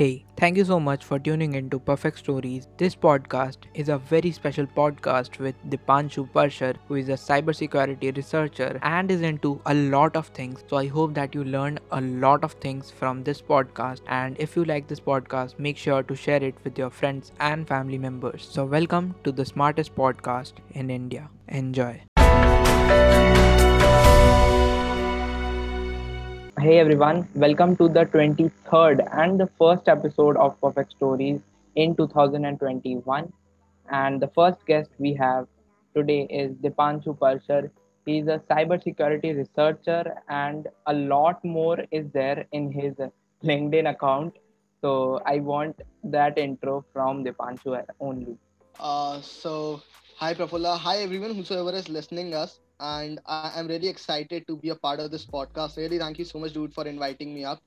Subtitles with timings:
[0.00, 2.66] Hey, thank you so much for tuning in to Perfect Stories.
[2.78, 8.80] This podcast is a very special podcast with Dipanshu Parashar, who is a cybersecurity researcher
[8.82, 10.64] and is into a lot of things.
[10.68, 14.00] So I hope that you learn a lot of things from this podcast.
[14.08, 17.68] And if you like this podcast, make sure to share it with your friends and
[17.68, 18.48] family members.
[18.50, 21.28] So welcome to the smartest podcast in India.
[21.48, 22.00] Enjoy.
[26.60, 31.40] Hey everyone, welcome to the 23rd and the first episode of Perfect Stories
[31.74, 33.32] in 2021.
[33.90, 35.46] And the first guest we have
[35.96, 37.70] today is Dipanshu Parashar.
[38.04, 42.94] He's a cybersecurity researcher, and a lot more is there in his
[43.42, 44.36] LinkedIn account.
[44.82, 48.36] So I want that intro from Dipanshu only.
[48.78, 49.80] Uh, so
[50.16, 54.70] hi Prafulla, hi everyone whosoever is listening us and I am really excited to be
[54.70, 55.76] a part of this podcast.
[55.76, 57.60] Really, thank you so much, dude, for inviting me up.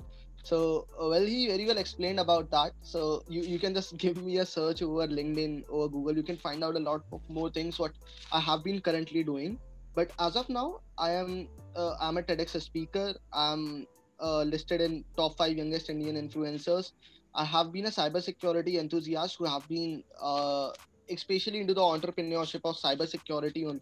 [0.43, 2.73] So, uh, well, he very well explained about that.
[2.81, 6.17] So, you, you can just give me a search over LinkedIn or Google.
[6.17, 7.93] You can find out a lot of more things what
[8.31, 9.59] I have been currently doing.
[9.95, 13.13] But as of now, I am uh, I'm a TEDx speaker.
[13.31, 13.87] I'm
[14.19, 16.91] uh, listed in top five youngest Indian influencers.
[17.35, 20.71] I have been a cybersecurity enthusiast who have been uh,
[21.09, 23.79] especially into the entrepreneurship of cybersecurity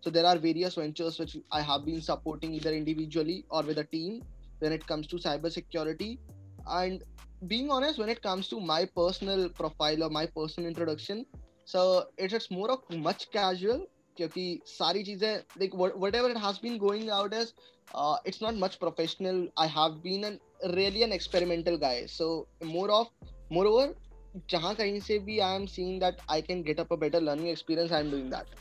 [0.00, 3.84] so there are various ventures which I have been supporting either individually or with a
[3.84, 4.22] team
[4.58, 6.18] when it comes to cybersecurity.
[6.66, 7.02] And
[7.46, 11.24] being honest, when it comes to my personal profile or my personal introduction,
[11.64, 13.86] so it's more of much casual
[14.18, 17.52] क्योंकि सारी चीजें like whatever it has been going out as
[17.94, 20.40] uh, it's not much professional i have been an
[20.74, 22.30] really an experimental guy so
[22.74, 23.06] more of
[23.58, 23.94] moreover
[24.50, 27.48] जहाँ कहीं से भी I am seeing that I can get up a better learning
[27.48, 28.56] experience I am doing that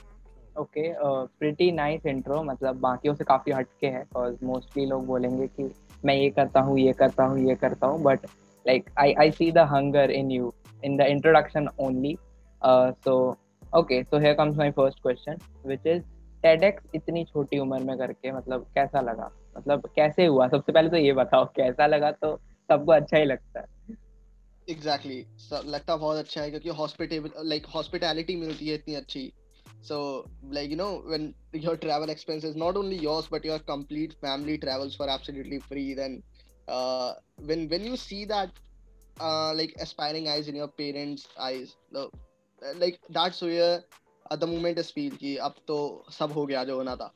[0.56, 0.92] okay
[1.39, 5.70] pretty nice intro मतलब बाकियों से काफ़ी हटके है बिकॉज़ मोस्टली लोग बोलेंगे कि
[6.05, 8.27] मैं ये करता हूँ, ये करता हूँ, ये करता हूँ but
[8.67, 10.53] like I I see the hunger in you
[10.84, 12.17] in the introduction only
[12.62, 13.14] so
[13.77, 16.03] okay so here comes my first question which is
[16.42, 19.31] TEDx इतनी छोटी उम्र में करके मतलब कैसा लगा?
[19.59, 20.49] मतलब कैसे हुआ?
[20.49, 22.10] सबसे पहले तो ये बताओ, कैसा लगा?
[22.10, 22.37] तो
[22.69, 23.66] सबको अच्छा ही लगता है।
[24.69, 25.72] Exactly exactly.
[25.72, 29.32] लगता बहुत अच्छा है, क्योंकि हॉस्पिटेबल लाइक हॉस्पिटैलिटी मिलती है इतनी अच्छी।
[29.81, 34.57] so like you know when your travel expenses not only yours but your complete family
[34.57, 36.22] travels for absolutely free then
[36.68, 37.13] uh,
[37.45, 38.51] when when you see that
[39.19, 42.09] uh, like aspiring eyes in your parents eyes no,
[42.75, 43.84] like that's where
[44.31, 45.78] at the moment is feel ki ab to
[46.09, 47.12] sab ho gaya jo hona tha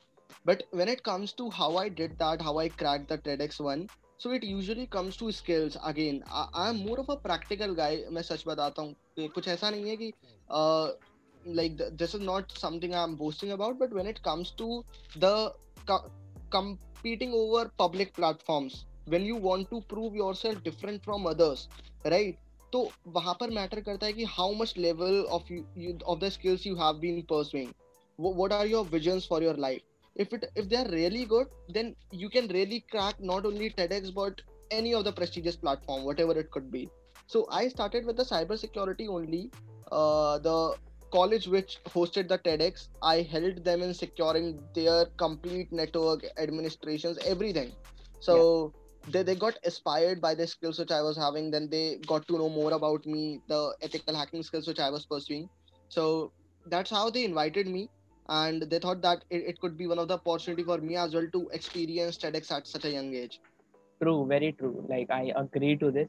[0.46, 3.88] but when it comes to how i did that how i cracked the tedx one
[4.24, 8.22] so it usually comes to skills again i am more of a practical guy मैं
[8.31, 10.12] सच बताता हूँ कुछ ऐसा नहीं है कि
[10.59, 10.90] uh,
[11.46, 14.84] like th- this is not something i'm boasting about but when it comes to
[15.16, 15.52] the
[15.88, 16.12] co-
[16.52, 21.68] competing over public platforms when you want to prove yourself different from others
[22.06, 22.38] right
[22.74, 22.81] तो
[23.16, 25.47] वहां पर matter करता है कि how much level of
[26.12, 27.74] of the skills you have been pursuing
[28.40, 29.81] what are your visions for your life
[30.24, 31.88] if it if they are really good then
[32.22, 34.41] you can really crack not only tedx but
[34.79, 36.84] any of the prestigious platform whatever it could be
[37.34, 39.41] so i started with the cyber security only
[39.91, 40.56] uh, the
[41.11, 47.72] college which hosted the TEDx, I helped them in securing their complete network administrations, everything.
[48.21, 48.72] So
[49.06, 49.11] yeah.
[49.12, 51.50] they, they got inspired by the skills which I was having.
[51.50, 55.06] Then they got to know more about me, the ethical hacking skills which I was
[55.06, 55.49] pursuing.
[55.89, 56.33] So
[56.66, 57.89] that's how they invited me.
[58.28, 61.15] And they thought that it, it could be one of the opportunity for me as
[61.15, 63.41] well to experience TEDx at such a young age.
[64.03, 64.84] True, very true.
[64.89, 66.09] Like I agree to this.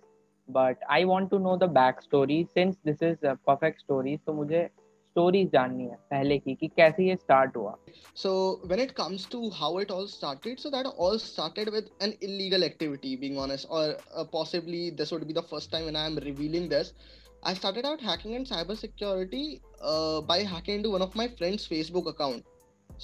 [0.50, 4.20] But I want to know the backstory since this is a perfect story.
[4.26, 4.70] So मुझे
[5.18, 7.76] story जाननी है पहले की कि कैसे ये start हुआ
[8.24, 8.32] so
[8.66, 12.64] when it comes to how it all started so that all started with an illegal
[12.64, 13.98] activity being honest और
[14.32, 16.94] possibly this would be the first time when I am revealing this
[17.44, 19.42] I started out hacking and cyber security
[19.82, 22.48] uh, by hacking into one of my friend's Facebook account.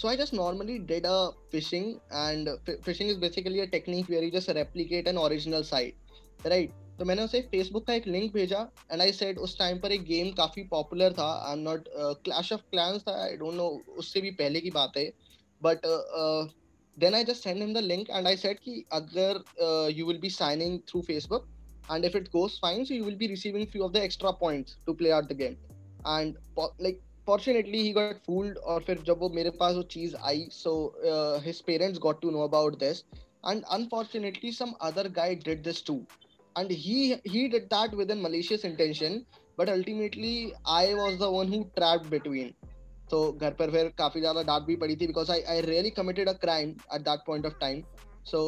[0.02, 1.18] So I just normally did a
[1.53, 1.85] phishing,
[2.22, 2.50] and
[2.88, 6.73] phishing is basically a technique where you just replicate an original site, right?
[7.03, 8.59] तो मैंने उसे Facebook का एक link भेजा
[8.91, 11.88] and I said उस time पर एक game काफ़ी पॉपुलर था I am not
[12.26, 13.66] Clash of Clans था आई डोंट नो
[13.97, 15.03] उससे भी पहले की बात है
[15.61, 15.82] but
[16.97, 19.44] then I just send him the link and I said कि अगर
[19.96, 21.50] you will be signing through Facebook
[21.91, 24.78] and if it goes fine so you will be receiving few of the extra points
[24.85, 25.53] to play out the game
[26.09, 30.47] and like fortunately he got fooled और फिर जब वो मेरे पास वो चीज़ आई
[30.53, 30.79] so
[31.46, 33.03] his parents got to know about this
[33.46, 36.03] and unfortunately some other guide did this to
[36.57, 36.98] and he
[37.34, 39.21] he did that with a malicious intention
[39.59, 40.33] but ultimately
[40.66, 42.54] I was the one who trapped between
[43.10, 46.28] तो घर पर फिर काफी ज्यादा डांट भी पड़ी थी because I I really committed
[46.28, 47.83] a crime at that point of time
[48.30, 48.41] so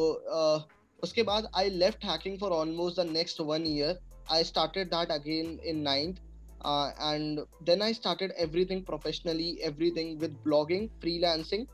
[1.03, 3.99] उसके बाद I left hacking for almost the next one year
[4.29, 6.19] I started that again in ninth,
[6.63, 11.67] uh, and then I started everything professionally, everything with blogging, freelancing.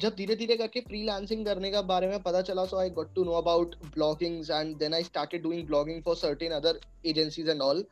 [0.00, 3.24] जब धीरे धीरे करके freelancing करने का बारे में पता चला so I got to
[3.24, 7.84] know about bloggings and then I started doing blogging for certain other agencies and all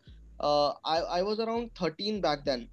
[0.43, 2.65] I I was around 13 back then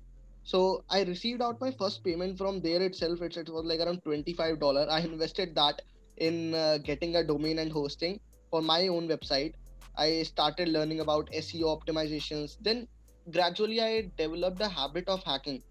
[0.51, 0.59] so
[0.95, 4.59] i received out my first payment from there itself it, it was like around 25
[4.63, 5.81] dollar i invested that
[6.27, 8.19] in uh, getting a domain and hosting
[8.51, 9.55] for my own website
[9.97, 12.85] i started learning about seo optimizations then
[13.27, 13.91] gradually i
[14.23, 15.63] developed a habit of hacking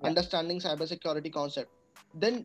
[0.00, 0.08] Yeah.
[0.08, 1.70] understanding cybersecurity concept
[2.24, 2.36] then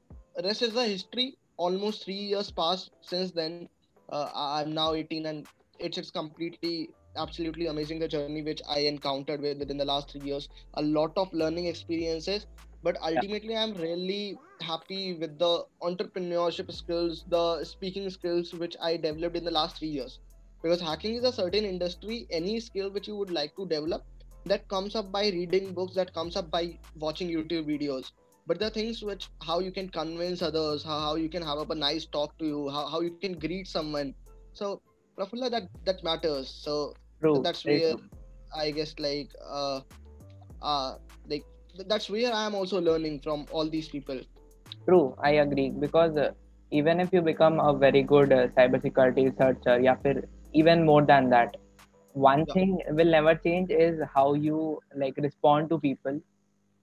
[0.44, 1.36] rest is the history.
[1.56, 3.68] Almost three years passed since then.
[4.10, 5.46] Uh, i'm now 18 and
[5.78, 10.22] it's, it's completely absolutely amazing the journey which i encountered with within the last three
[10.22, 10.48] years.
[10.74, 12.46] A lot of learning experiences
[12.82, 19.36] but ultimately i'm really happy with the entrepreneurship skills the speaking skills which i developed
[19.36, 20.18] in the last three years.
[20.62, 24.04] Because hacking is a certain industry any skill which you would like to develop
[24.46, 28.12] that comes up by reading books that comes up by watching youtube videos
[28.48, 31.58] but there are things which how you can convince others how, how you can have
[31.58, 34.14] up a nice talk to you how, how you can greet someone.
[34.54, 34.80] So
[35.18, 36.48] Prafulla, that that matters.
[36.64, 36.94] So,
[37.44, 37.94] that's where
[38.56, 39.80] i guess like uh
[40.62, 40.94] uh
[41.32, 41.44] like
[41.88, 44.20] that's where i am also learning from all these people.
[44.88, 45.14] True.
[45.22, 45.70] I agree.
[45.70, 46.30] Because uh,
[46.70, 49.96] even if you become a very good uh, cybersecurity researcher yeah
[50.54, 51.56] even more than that
[52.12, 52.54] one yeah.
[52.54, 56.20] thing will never change is how you like respond to people.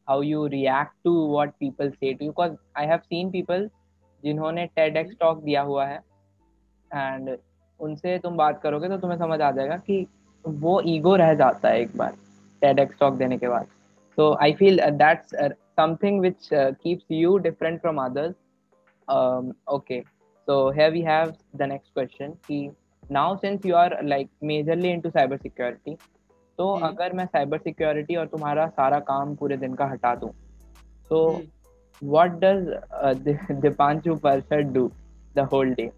[0.07, 2.31] How you react to what people say to you.
[2.31, 3.69] Because I have seen people
[4.25, 5.99] जिन्होंने TEDx talk दिया हुआ है
[6.91, 7.37] and
[7.79, 10.05] उनसे तुम बात करोगे तो तुम्हें समझ आ जाएगा कि
[10.47, 12.13] वो ईगो रह जाता है एक बार
[12.63, 13.67] TEDx talk देने के बाद
[14.17, 18.35] so i feel uh, that's uh, something which uh, keeps you different from others
[19.07, 20.03] um, okay
[20.47, 22.59] so here we have the next question कि
[23.09, 25.97] now since you are like majorly into cyber security
[26.57, 30.31] तो हम्म। अगर मैं cyber security और तुम्हारा सारा काम पूरे दिन का हटा दूँ
[31.09, 31.43] तो Hmm.
[32.01, 32.67] what does
[33.01, 33.13] uh,
[33.65, 34.91] Dipanshu Parsad do
[35.35, 35.91] the whole day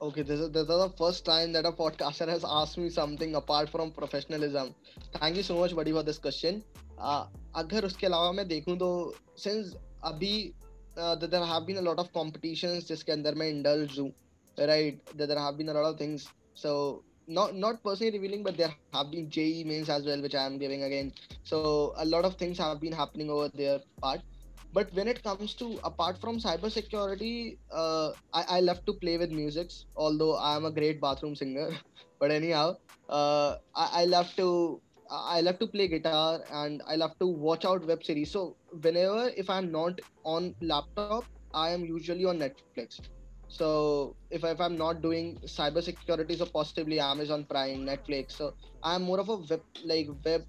[0.00, 3.34] Okay, this is, this is the first time that a podcaster has asked me something
[3.34, 4.68] apart from professionalism.
[5.14, 6.62] Thank you so much, buddy, for this question.
[7.00, 7.24] Uh,
[7.56, 8.90] अगर उसके अलावा मैं देखूँ तो
[9.36, 9.74] since
[10.04, 10.52] अभी
[10.96, 14.10] uh, there have been a lot of competitions जिसके अंदर मैं indulge हूँ,
[14.58, 15.00] right?
[15.16, 16.28] That there have been a lot of things.
[17.28, 20.58] Not not personally revealing, but there have been JEE mains as well, which I am
[20.58, 21.14] giving again.
[21.52, 23.80] So a lot of things have been happening over there.
[24.02, 24.22] Part
[24.72, 29.30] but when it comes to apart from cybersecurity uh, I, I love to play with
[29.30, 31.70] music although i am a great bathroom singer
[32.20, 32.74] but anyhow
[33.08, 37.64] uh, I, I love to i love to play guitar and i love to watch
[37.64, 41.24] out web series so whenever if i'm not on laptop
[41.54, 43.00] i am usually on netflix
[43.48, 48.52] so if, if i'm not doing cyber security so possibly amazon prime netflix so
[48.82, 50.44] i'm more of a web like web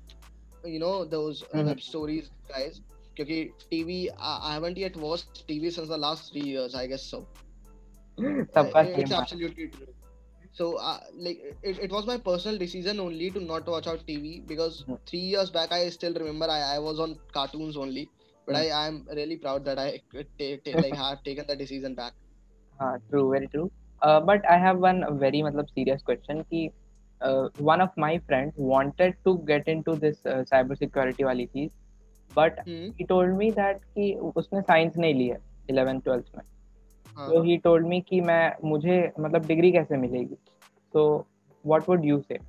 [0.66, 1.68] you know those mm-hmm.
[1.68, 2.82] web stories guys
[3.16, 7.04] because tv I, I, haven't yet watched tv since the last three years i guess
[7.04, 7.26] so
[8.18, 9.88] it's absolutely true
[10.52, 14.46] so uh, like it, it was my personal decision only to not watch out tv
[14.46, 14.96] because mm-hmm.
[15.06, 18.10] three years back i still remember i, I was on cartoons only
[18.46, 18.74] but mm-hmm.
[18.74, 20.02] i i'm really proud that i
[20.38, 22.14] t- t- like have taken the decision back
[22.80, 23.70] हाँ true very true
[24.02, 26.70] but I have one very मतलब serious question कि
[27.62, 31.72] one of my friend wanted to get into this cyber security वाली चीज़
[32.32, 36.44] but he told me that कि उसने science नहीं लिया है eleventh twelfth में.
[37.28, 40.36] तो ही टोल्ड मी कि मैं मुझे मतलब डिग्री कैसे मिलेगी?
[40.94, 41.26] So
[41.66, 42.40] what would you say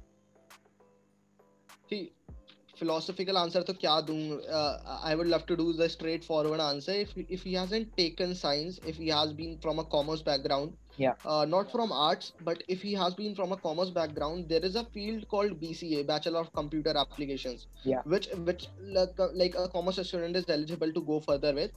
[2.81, 4.41] philosophical answer to kya doon?
[4.61, 6.97] Uh, I would love to do the straightforward answer.
[7.07, 11.15] If if he hasn't taken science, if he has been from a commerce background, yeah,
[11.35, 14.81] uh, not from arts, but if he has been from a commerce background, there is
[14.83, 18.69] a field called BCA, Bachelor of Computer Applications, yeah, which which
[18.99, 21.73] like, uh, like a commerce student is eligible to go further with.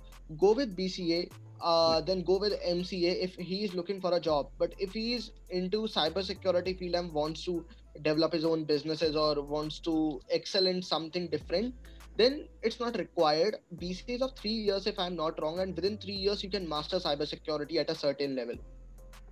[0.45, 1.23] Go with BCA.
[1.71, 4.49] Uh, then go with MCA if he is looking for a job.
[4.63, 7.63] But if he is into cybersecurity field and wants to
[8.02, 11.74] develop his own businesses or wants to excel in something different
[12.16, 15.96] then it's not required bca is of three years if i'm not wrong and within
[15.98, 18.56] three years you can master cybersecurity at a certain level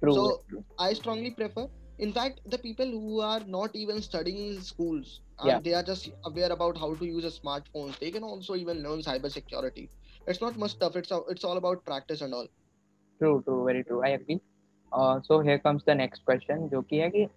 [0.02, 0.64] true So- very true.
[0.86, 1.66] i strongly prefer
[2.06, 5.58] in fact the people who are not even studying in schools and Yeah.
[5.66, 9.00] they are just aware about how to use a smartphone they can also even learn
[9.10, 9.88] cybersecurity
[10.26, 12.48] it's not much tough it's, a- it's all about practice and all
[13.20, 14.40] true true very true I agree
[14.92, 17.28] uh, so here comes the next question जो कि है कि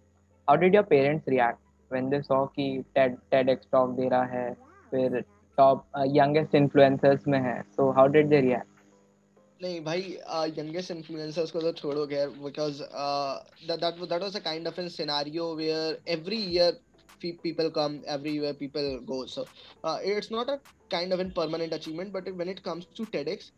[0.48, 1.60] how did your parents react
[1.90, 4.52] when they saw कि TED TEDx talk दे रहा है
[4.94, 5.20] फिर
[5.60, 8.70] top uh, youngest influencers में है so how did they react
[9.62, 10.00] नहीं भाई
[10.58, 12.82] यंगेस्ट इन्फ्लुएंसर्स को तो छोड़ो खैर because
[13.68, 16.70] that that that was a kind of a scenario where every year
[17.24, 19.44] people come everywhere people go so
[19.84, 20.58] uh, it's not a
[20.96, 23.50] kind of a permanent achievement but when it comes to tedx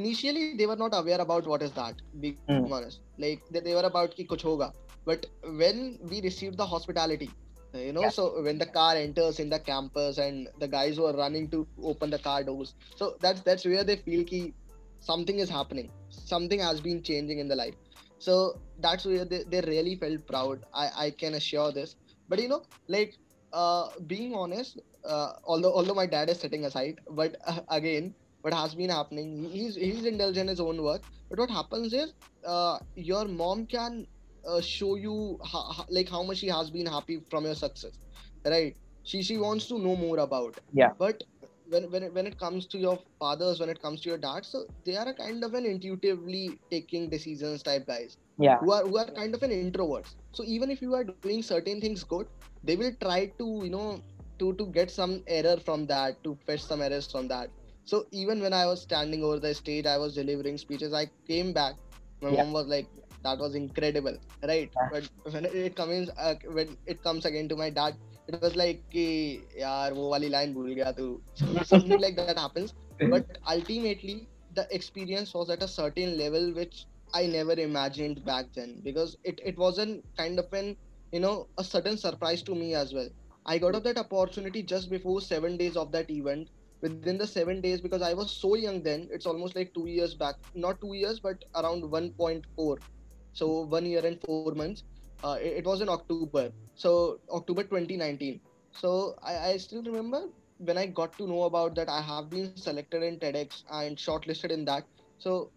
[0.00, 2.66] initially they were not aware about what is that being Hmm.
[2.72, 4.70] honest like they, they were about ki kuch hoga
[5.06, 5.26] but
[5.62, 7.30] when we received the hospitality
[7.74, 8.14] you know Yeah.
[8.18, 12.10] so when the car enters in the campus and the guys were running to open
[12.10, 14.42] the car doors so that's that's where they feel ki
[15.00, 15.90] something is happening.
[16.10, 17.74] Something has been changing in the life.
[18.18, 20.64] So that's where they, they really felt proud.
[20.74, 21.96] I i can assure this.
[22.28, 23.14] But you know like
[23.52, 28.52] uh being honest uh, although although my dad is setting aside but uh, again what
[28.52, 31.02] has been happening he's he's indulged in his own work.
[31.30, 34.06] But what happens is uh, your mom can
[34.46, 37.98] uh, show you how, like how much she has been happy from your success
[38.46, 40.92] right she she wants to know more about Yeah.
[40.98, 41.22] but
[41.68, 44.44] when when it, when it comes to your fathers when it comes to your dad
[44.44, 48.60] so they are a kind of an intuitively taking decisions type guys Yeah.
[48.60, 51.68] who are who are kind of an introverts so even if you are doing certain
[51.68, 52.12] things good
[52.52, 54.02] they will try to you know
[54.38, 57.50] to to get some error from that to fetch some errors from that
[57.84, 61.52] so even when i was standing over the stage i was delivering speeches i came
[61.52, 61.76] back
[62.22, 62.40] my Yeah.
[62.40, 62.88] mom was like
[63.26, 64.18] that was incredible
[64.52, 64.74] right?
[64.90, 68.82] But when it comes uh, when it comes again to my dad it was like
[68.94, 69.06] ki
[69.62, 71.08] yaar wo wali line bhool gaya tu.
[71.72, 72.74] Something like that happens.
[73.14, 78.70] But ultimately the experience was at a certain level which i never imagined back then
[78.88, 80.76] because it it wasn't kind of an
[81.12, 83.08] you know a sudden surprise to me as well.
[83.46, 86.50] I got up that opportunity just before 7 days of that event.
[86.82, 89.08] Within the seven days because I was so young then.
[89.10, 92.78] It's almost like two years back, not two years, but around 1.4
[93.35, 94.83] So one year and four months.
[95.23, 96.51] Uh, it, it was in October.
[96.75, 98.39] So October 2019.
[98.71, 100.23] So I, I still remember
[100.59, 104.51] when I got to know about that I have been selected in TEDx and shortlisted
[104.51, 104.85] in that.
[105.17, 105.51] So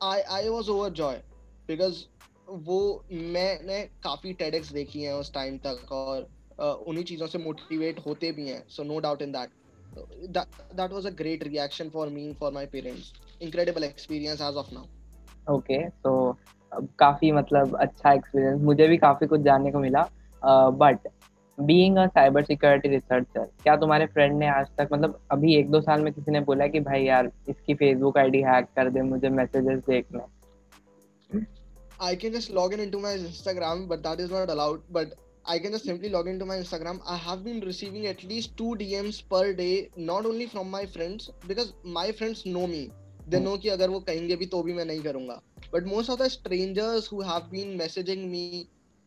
[0.00, 1.22] I I was overjoyed
[1.66, 2.06] because
[2.48, 6.26] वो मैंने काफी TEDx देखी हैं उस time तक और
[6.60, 9.50] uh, उन्हीं चीजों से मोटिवेट होते भी हैं so no doubt in that
[10.74, 14.84] that was a great reaction for me for my parents incredible experience as of now
[15.50, 16.12] okay तो
[16.99, 20.07] काफ़ी मतलब अच्छा एक्सपीरियंस मुझे भी काफ़ी कुछ जानने को मिला
[20.81, 21.07] but
[21.57, 25.81] being a cyber security researcher क्या तुम्हारे फ्रेंड ने आज तक मतलब अभी एक दो
[25.81, 29.29] साल में किसी ने बोला कि भाई यार इसकी फेसबुक आईडी हैक कर दे मुझे
[29.29, 30.19] मैसेजेस देखने
[31.99, 34.81] I can just log in into my Instagram, but that is not allowed.
[34.89, 35.11] But
[35.45, 36.99] I can just simply log into my Instagram.
[37.07, 41.29] I have been receiving at least two DMs per day, not only from my friends,
[41.47, 42.81] because my friends know me.
[43.27, 43.45] They Hmm.
[43.45, 45.41] know कि अगर वो कहेंगे भी तो भी मैं नहीं करूँगा.
[45.71, 48.59] But most of the strangers who have been messaging me,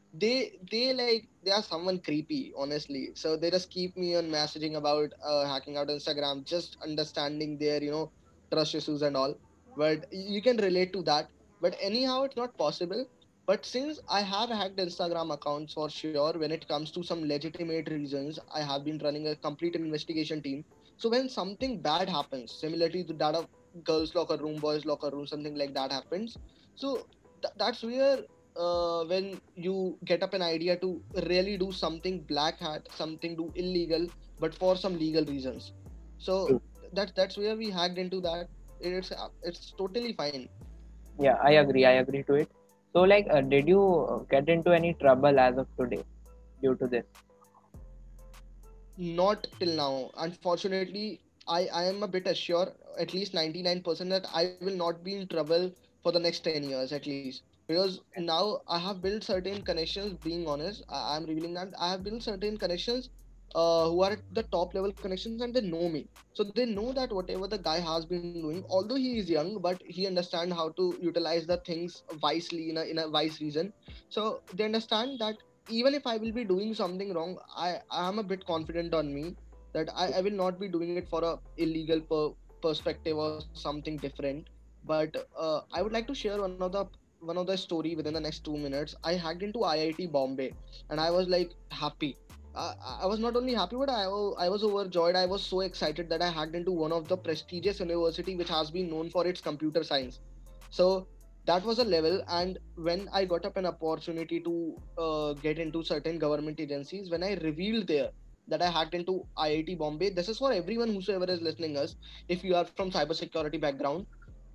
[0.03, 3.11] they they like they are someone creepy, honestly.
[3.15, 7.83] So they just keep me on messaging about uh, hacking out Instagram, just understanding their
[7.83, 8.13] you know
[8.53, 9.35] trust issues and all.
[9.77, 11.31] But you can relate to that
[11.61, 13.05] but anyhow it's not possible
[13.47, 17.81] but since i have hacked instagram accounts for sure when it comes to some legitimate
[17.89, 20.65] reasons i have been running a complete investigation team
[20.97, 23.49] so when something bad happens similarly to that of
[23.83, 26.39] girls locker room boys locker room something like that happens.
[26.75, 27.09] So
[27.43, 28.19] th- that's where
[28.57, 33.51] uh, when you get up an idea to really do something black hat something do
[33.55, 35.73] illegal but for some legal reasons.
[36.19, 36.61] So True.
[36.93, 38.49] that that's where we hacked into that.
[38.81, 39.13] It's
[39.43, 40.49] it's totally fine.
[41.19, 41.85] Yeah i agree.
[41.85, 42.49] I agree to it.
[42.93, 43.81] So like uh, did you
[44.13, 46.05] uh, get into any trouble as of today
[46.63, 47.05] due to this?
[48.97, 50.11] Not till now.
[50.17, 55.01] Unfortunately i i am a bit assured at least 99% that i will not be
[55.03, 55.55] in trouble
[55.89, 57.43] for the next 10 years at least.
[57.69, 62.03] Because now i have built certain connections being honest i am revealing that i have
[62.05, 63.09] built certain connections
[63.55, 66.09] uh, who are at the top level connections and they know me.
[66.35, 69.81] So they know that whatever the guy has been doing although he is young but
[69.85, 73.73] he understand how to utilize the things wisely in a, in a wise reason.
[74.09, 75.37] So they understand that
[75.69, 79.13] even if I will be doing something wrong, I, I am a bit confident on
[79.15, 79.37] me
[79.75, 82.31] that I, I will not be doing it for a illegal per,
[82.63, 84.49] perspective or something different.
[84.85, 86.73] But uh, I would like to share one of the
[87.13, 88.95] one of the story within the next two minutes.
[89.03, 90.53] I hacked into IIT Bombay
[90.91, 92.17] and I was like happy.
[92.55, 95.17] I, I was not only happy, but I, I was overjoyed.
[95.17, 98.71] I was so excited that I hacked into one of the prestigious university which has
[98.71, 100.21] been known for its computer science.
[100.71, 101.09] So
[101.47, 105.83] that was a level and when i got up an opportunity to uh, get into
[105.83, 108.11] certain government agencies when i revealed there
[108.49, 111.97] that i hacked into iit bombay this is for everyone whosoever is listening us
[112.29, 114.07] if you are from cybersecurity background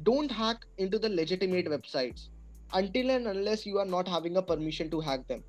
[0.03, 2.27] don't hack into the legitimate websites
[2.73, 5.43] until and unless you are not having a permission to hack them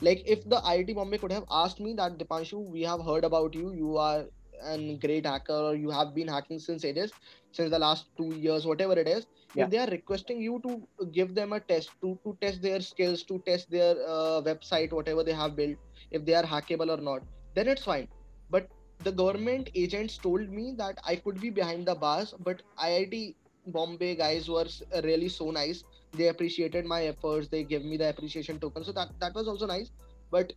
[0.00, 3.54] like if the IIT Bombay could have asked me that Dipanshu, we have heard about
[3.54, 4.24] you, you are
[4.64, 7.12] a great hacker, or you have been hacking since ages,
[7.52, 9.26] since the last two years, whatever it is.
[9.54, 9.64] Yeah.
[9.64, 13.22] If they are requesting you to give them a test to to test their skills,
[13.24, 15.76] to test their uh, website, whatever they have built,
[16.10, 17.22] if they are hackable or not
[17.54, 18.08] then it's fine.
[18.50, 18.68] But
[19.00, 23.34] the government agents told me that i could be behind the bars but iit
[23.66, 24.66] bombay guys were
[24.96, 25.82] uh, really so nice
[26.12, 29.66] they appreciated my efforts they gave me the appreciation token so that that was also
[29.66, 29.90] nice.
[30.30, 30.52] But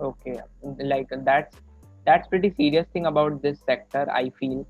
[0.00, 0.40] Okay
[0.80, 1.56] like that's
[2.06, 4.66] that's pretty serious thing about this sector i feel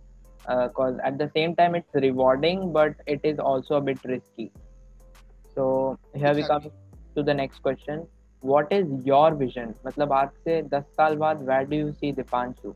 [0.47, 4.53] uh, because at the same time it's rewarding but it is also a bit risky
[5.56, 6.72] so here we come exactly
[7.16, 8.08] to the next question
[8.42, 12.76] what is your vision मतलब आज से 10 साल बाद where do you see Dipanshu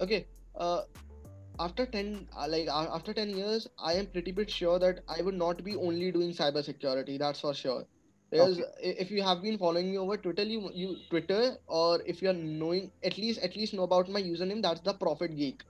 [0.00, 0.82] okay uh
[1.58, 5.20] after 10 uh, like uh, after 10 years i am pretty bit sure that i
[5.22, 7.84] would not be only doing cybersecurity that's for sure
[8.30, 12.00] because okay i- if you have been following me over twitter you you twitter or
[12.06, 15.62] if you're knowing at least at least know about my username that's the profit geek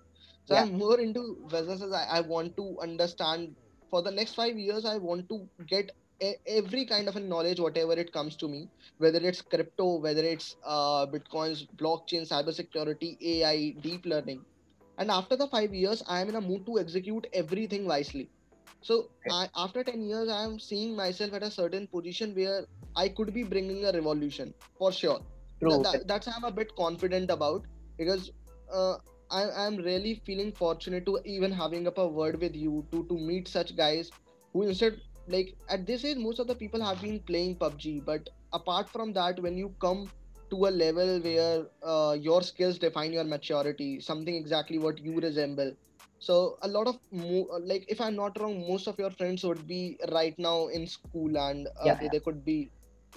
[0.44, 3.56] so yeah i'm more into businesses i, I want to understand
[3.89, 7.59] for the next five years i want to get e- every kind of a knowledge
[7.59, 13.75] whatever it comes to me whether it's crypto whether it's uh, bitcoins blockchain cybersecurity ai
[13.81, 14.43] deep learning.
[14.97, 18.29] And after the five years i am in a mood to execute everything wisely.
[18.81, 19.09] So.
[19.29, 22.65] I, after 10 years i am seeing myself at a certain position where
[22.95, 25.19] i could be bringing a revolution for sure.
[25.61, 25.81] True.
[25.83, 27.65] That, that's i'm a bit confident about
[27.97, 28.31] because
[28.71, 28.97] uh,
[29.31, 33.17] I, i'm really feeling fortunate to even having up a word with you to to
[33.17, 34.11] meet such guys
[34.53, 38.29] who instead like at this age most of the people have been playing pubg but
[38.53, 40.09] apart from that when you come
[40.49, 45.73] to a level where uh, your skills define your maturity something exactly what you resemble.
[46.19, 49.67] So a lot of mo- like if i'm not wrong most of your friends would
[49.67, 51.95] be right now in school and uh, yeah.
[51.95, 52.69] they, yeah they could be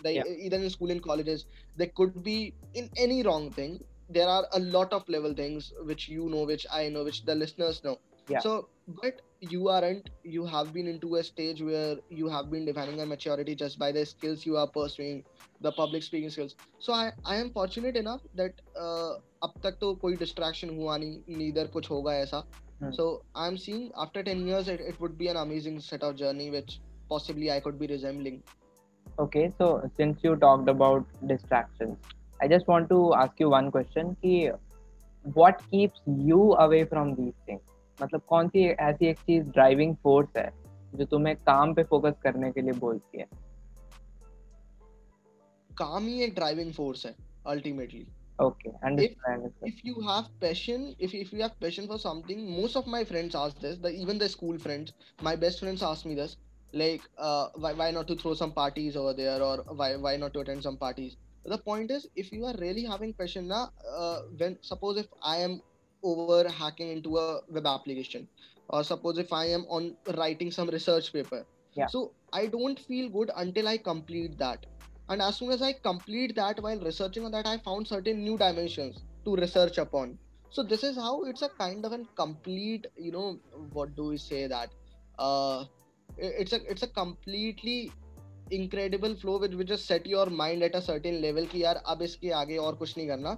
[0.03, 0.25] they yeah.
[0.25, 1.47] either in school in colleges
[1.77, 6.08] they could be in any wrong thing there are a lot of level things which
[6.10, 7.98] you know which i know which the listeners know
[8.30, 8.70] yeah so
[9.02, 13.06] but you aren't you have been into a stage where you have been defining a
[13.06, 15.24] maturity just by the skills you are pursuing
[15.62, 19.94] the public speaking skills so i i am fortunate enough that uh, अब तक तो
[20.02, 22.44] कोई distraction हुआ नहीं neither कुछ होगा ऐसा
[22.82, 22.92] hmm.
[22.98, 26.50] so i'm seeing after 10 years it, it would be an amazing set of journey
[26.52, 26.80] which
[27.10, 28.42] possibly i could be resembling
[29.20, 31.98] Okay, so since you talked about distractions,
[32.41, 34.53] I just want to ask you one question कि
[35.39, 37.65] what keeps you away from these things?
[38.03, 40.51] मतलब कौन सी ऐसी एक चीज़ driving force है
[40.95, 43.27] जो तुम्हें काम पे फोकस करने के लिए बोलती है
[45.79, 47.15] काम ही एक ड्राइविंग फोर्स है
[47.55, 48.07] ultimately
[48.41, 49.37] Okay, understand.
[49.37, 49.69] understand.
[49.69, 53.35] if you have passion if, if you have passion for something most of my friends
[53.35, 54.93] ask this the, even the school friends
[55.29, 56.37] my best friends ask me this
[56.73, 60.33] like uh, why, why not to throw some parties over there or why, why not
[60.35, 61.17] to attend some parties
[61.49, 65.37] the point is if you are really having passion na, uh, when suppose if i
[65.39, 65.61] am
[66.03, 68.29] over hacking into a web application
[68.69, 71.87] or suppose if i am on writing some research paper Yeah.
[71.93, 74.67] so i don't feel good until i complete that.
[75.09, 78.37] And as soon as i complete that while researching on that i found certain new
[78.39, 80.19] dimensions to research upon.
[80.51, 83.39] So this is how it's a kind of a complete you know
[83.73, 84.71] what do we say that?
[85.19, 85.65] Uh
[86.19, 87.93] it's a it's a completely
[88.51, 92.03] incredible flow which will just set your mind at a certain level कि यार अब
[92.03, 93.37] इसके आगे और कुछ नहीं करना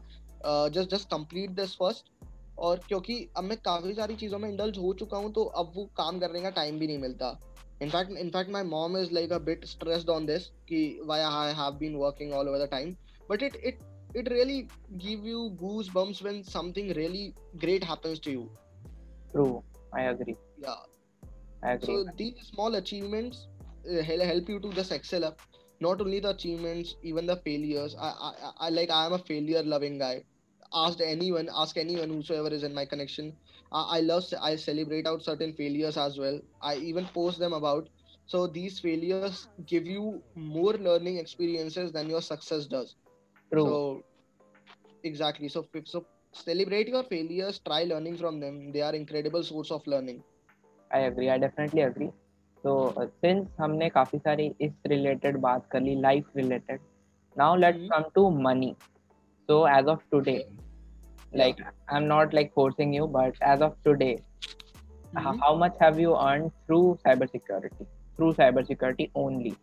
[0.77, 2.11] just just complete this first
[2.59, 5.85] और क्योंकि अब मैं काफ़ी सारी चीज़ों में इंडल्ज हो चुका हूँ तो अब वो
[5.96, 7.38] काम करने का टाइम भी नहीं मिलता
[7.83, 11.79] in fact in fact my mom is like a bit stressed on this कि why I have
[11.81, 12.94] been working all over the time
[13.31, 13.79] but it it
[14.14, 14.68] it really
[14.99, 18.49] give you goosebumps when something really great happens to you
[19.33, 20.37] True, I agree.
[20.59, 20.75] yeah
[21.62, 21.87] I agree.
[21.87, 25.38] so these small achievements uh, Uh, help you to just excel up.
[25.81, 27.95] Not only the achievements even the failures.
[27.99, 30.25] I i, I like i am a failure loving guy.
[30.73, 33.37] Ask anyone ask anyone whosoever is in my connection.
[33.73, 36.40] I, I love i celebrate out certain failures as well.
[36.62, 37.88] I even post them about.
[38.27, 42.95] So these failures give you more learning experiences than your success does.
[43.53, 43.79] True.
[43.79, 44.05] so
[45.03, 45.49] exactly.
[45.49, 48.73] So so celebrate your failures try learning from them.
[48.73, 50.25] They are incredible source of learning.
[50.90, 51.29] I agree.
[51.31, 52.12] I definitely agree.
[52.64, 56.81] तो since हमने काफ़ी सारी इस related बात कर ली life related
[57.37, 58.75] now let's come to money
[59.49, 60.37] so as of today
[61.37, 64.11] like I am not like forcing you but as of today
[65.16, 67.85] how much have you earn through cyber security
[68.16, 69.55] through cyber security only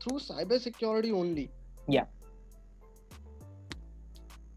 [0.00, 1.48] through cyber security only
[1.90, 2.04] ya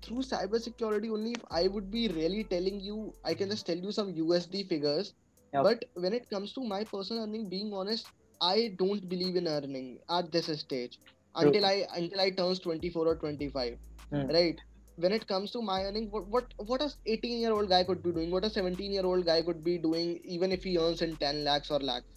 [0.04, 3.92] through cyber security only I would be really telling you I can just tell you
[3.92, 5.14] some USD figures
[5.54, 5.62] Okay.
[5.62, 8.10] But when it comes to my personal earning, being honest,
[8.42, 11.00] I don't believe in earning at this stage
[11.36, 13.78] until I until I turns 24 or 25.
[14.12, 14.28] Hmm.
[14.38, 14.60] Right.
[14.96, 18.02] when it comes to my earning, what what what a 18 year old guy could
[18.04, 21.02] be doing, what a 17 year old guy could be doing, even if he earns
[21.02, 22.08] in 10 lakhs or lakhs,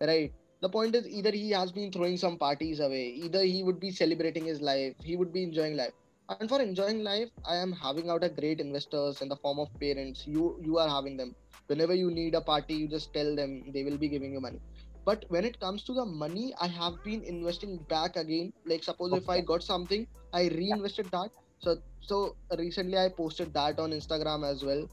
[0.00, 0.32] right?
[0.60, 3.90] The point is either he has been throwing some parties away, either he would be
[3.90, 5.94] celebrating his life, he would be enjoying life.
[6.28, 9.68] And for enjoying life, I am having out a great investors in the form of
[9.80, 10.26] parents.
[10.26, 11.34] You you are having them.
[11.66, 14.60] Whenever you need a party, you just tell them they will be giving you money.
[15.04, 18.52] But when it comes to the money, I have been investing back again.
[18.64, 21.30] Like suppose if I got something, I reinvested that.
[21.58, 24.88] So so recently I posted that on Instagram as well.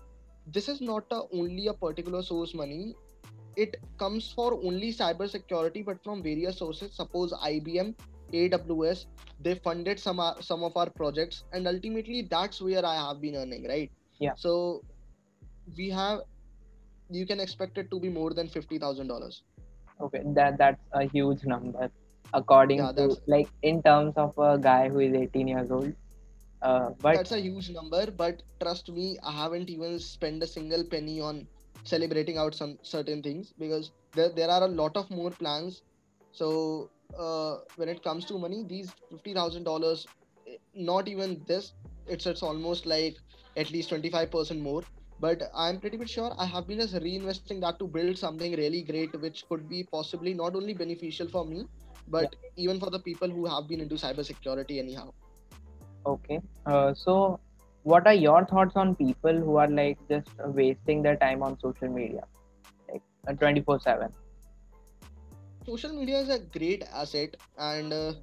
[0.47, 2.95] This is not a, only a particular source money.
[3.55, 6.93] It comes for only cyber security, but from various sources.
[6.93, 7.93] Suppose IBM,
[8.33, 9.05] AWS,
[9.41, 13.35] they funded some uh, some of our projects, and ultimately that's where I have been
[13.35, 13.91] earning, right?
[14.19, 14.33] Yeah.
[14.35, 14.83] So
[15.77, 16.21] we have
[17.11, 19.43] you can expect it to be more than fifty thousand dollars.
[20.01, 21.89] Okay, that that's a huge number
[22.33, 25.93] according Yeah, to like in terms of a guy who is 18 years old.
[26.61, 28.09] Uh, but that's a huge number.
[28.11, 31.47] But trust me, I haven't even spent a single penny on
[31.83, 35.81] celebrating out some certain things because there there are a lot of more plans.
[36.31, 40.07] So uh, when it comes to money, these fifty thousand dollars,
[40.75, 41.73] not even this,
[42.07, 43.17] it's it's almost like
[43.57, 44.83] at least twenty five percent more.
[45.21, 48.81] But I'm pretty much sure I have been just reinvesting that to build something really
[48.81, 51.65] great, which could be possibly not only beneficial for me,
[52.17, 55.11] yeah, but even for the people who have been into cybersecurity anyhow.
[56.05, 56.39] okay.
[56.65, 57.39] Uh, so
[57.83, 61.89] what are your thoughts on people who are like just wasting their time on social
[61.89, 62.23] media,
[62.91, 64.11] like uh, 24/7?
[65.65, 68.13] social media is a great asset and uh,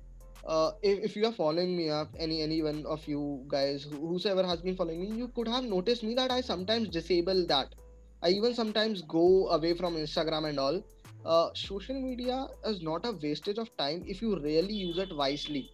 [0.46, 4.08] uh, if, if you are following me up any any one of you guys who,
[4.08, 7.74] whosoever has been following me you could have noticed me that i sometimes disable that.
[8.22, 10.82] I even sometimes go away from instagram and all.
[11.24, 15.70] Uh, social media is not a wastage of time if you really use it wisely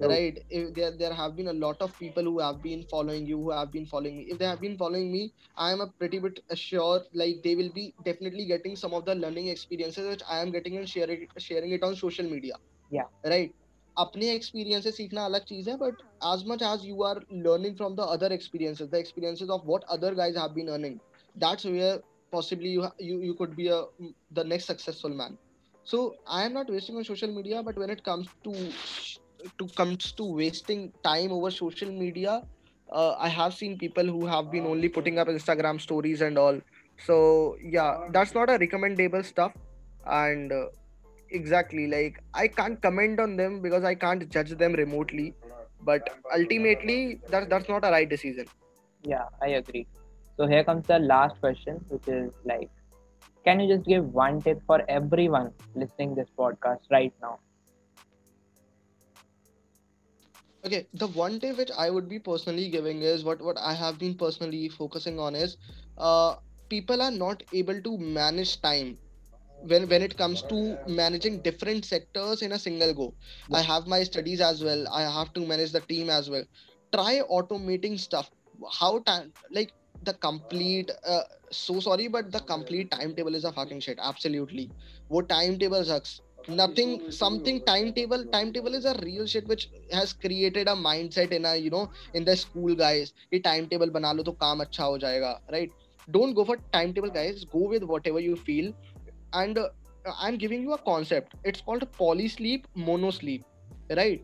[0.00, 0.08] True.
[0.08, 0.38] right?
[0.50, 3.50] If there, there have been a lot of people who have been following you who
[3.50, 4.24] have been following me.
[4.28, 7.70] If they have been following me i am a pretty bit sure like they will
[7.72, 11.72] be definitely getting some of the learning experiences which i am getting and sharing sharing
[11.72, 12.54] it on social media
[12.90, 13.54] Yeah, right
[13.97, 18.07] अपने experiences सीखना अलग चीज है but as much as you are learning from the
[18.17, 20.99] other experiences the experiences of what other guys have been earning
[21.43, 21.97] that's where
[22.31, 23.81] possibly you ha- you, you could be a
[24.31, 25.37] the next successful man
[25.83, 28.53] so i am not wasting on social media but when it comes to
[29.57, 32.41] to comes to wasting time over social media
[32.91, 36.59] uh, i have seen people who have been only putting up instagram stories and all
[37.05, 39.53] so yeah that's not a recommendable stuff
[40.05, 40.65] and uh,
[41.38, 45.34] exactly like i can't comment on them because i can't judge them remotely
[45.80, 48.46] but ultimately that, that's not a right decision
[49.04, 49.86] yeah, I agree.
[50.36, 52.70] So here comes the last question, which is like,
[53.44, 57.38] can you just give one tip for everyone listening this podcast right now?
[60.66, 63.98] okay the one tip which i would be personally giving is what what i have
[63.98, 65.56] been personally focusing on is
[65.98, 66.34] uh
[66.68, 68.98] people are not able to manage time
[69.63, 73.07] when when it comes to managing different sectors in a single go
[73.53, 76.45] i Yeah, have my studies as well i have to manage the team as well
[76.95, 78.29] try automating stuff
[78.79, 83.79] how time like the complete uh, so sorry but the complete timetable is a fucking
[83.79, 84.71] shit absolutely
[85.07, 90.71] what timetable sucks nothing something timetable timetable is a real shit which has created a
[90.87, 94.61] mindset in a you know in the school guys कि timetable बना लो तो काम
[94.61, 95.73] अच्छा हो जाएगा right
[96.17, 98.71] don't go for timetable guys go with whatever you feel
[99.34, 99.68] and uh,
[100.20, 101.34] i'm giving you a concept.
[101.44, 103.44] It's called polysleep monosleep
[103.96, 104.22] right?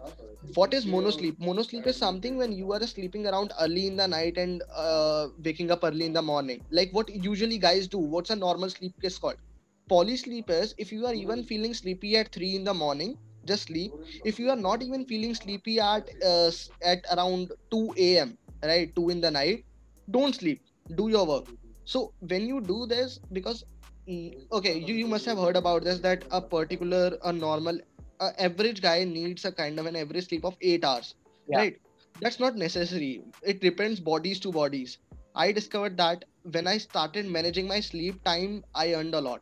[0.55, 1.38] What is monosleep?
[1.38, 5.70] Monosleep is something when you are sleeping around early in the night and uh, waking
[5.70, 6.62] up early in the morning.
[6.70, 9.37] Like what usually guys do what's a normal sleep is called?
[9.88, 13.64] Poly sleep is if you are even feeling sleepy at 3 in the morning just
[13.64, 13.92] sleep.
[14.25, 16.51] If you are not even feeling sleepy at uh,
[16.85, 18.94] at around 2 a.m right?
[18.96, 19.64] 2 in the night
[20.11, 20.62] don't sleep.
[20.96, 21.46] Do your work.
[21.85, 23.64] So when you do this because
[24.53, 27.79] okay you, you must have heard about this that a particular a normal
[28.20, 31.14] a average guy needs a kind of an average sleep of 8 hours
[31.49, 31.77] yeah, right?
[32.20, 33.23] That's not necessary.
[33.42, 34.99] It depends bodies to bodies.
[35.35, 39.40] I discovered that when i started managing my sleep time i earned a lot.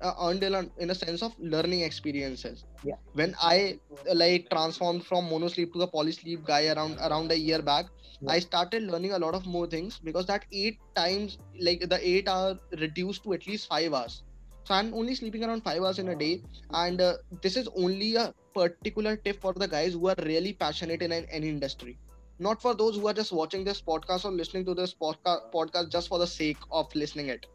[0.00, 2.64] Uh, earned a lot in a sense of learning experiences.
[2.84, 3.78] Yeah, when i
[4.12, 7.86] like transformed from mono sleep to the poly sleep guy around around a year back
[8.28, 12.28] i started learning a lot of more things because that eight times like the eight
[12.28, 14.22] hour reduced to at least five hours.
[14.64, 16.42] So i'm only sleeping around five hours in a day.
[16.72, 21.02] And uh, this is only a particular tip for the guys who are really passionate
[21.02, 21.98] in an, any industry.
[22.38, 25.90] Not for those who are just watching this podcast or listening to this podca- podcast
[25.90, 27.46] just for the sake of listening it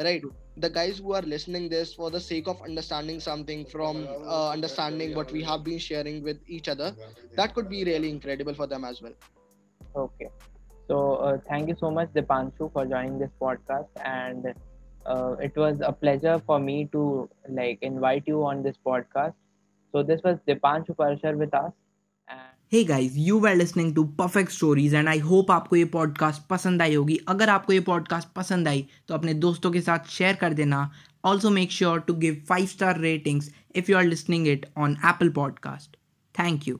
[0.00, 0.22] right?
[0.56, 5.14] The guys who are listening this for the sake of understanding something from uh, understanding
[5.14, 6.94] what we have been sharing with each other
[7.36, 9.12] that could be really incredible for them as well
[9.94, 10.28] Okay.
[10.88, 14.54] So uh, thank you so much, Dipanshu, for joining this podcast, and
[15.06, 19.34] uh, it was a pleasure for me to like invite you on this podcast.
[19.94, 21.72] So this was Dipanshu Parashar with us.
[22.72, 26.82] Hey guys you were listening to perfect stories and I hope आपको ये podcast पसंद
[26.82, 30.52] आई होगी अगर आपको ये podcast पसंद आई तो अपने दोस्तों के साथ शेयर कर
[30.60, 30.78] देना
[31.24, 35.30] also make sure to give five star ratings if you are listening it on Apple
[35.40, 35.96] podcast
[36.34, 36.78] thank you